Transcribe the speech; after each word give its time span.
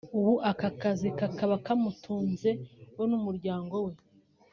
ubu 0.17 0.33
aka 0.51 0.69
kazi 0.81 1.07
kakaba 1.19 1.55
kamutunze 1.65 2.49
we 2.97 3.03
n’umuryango 3.09 3.75
we 3.85 3.93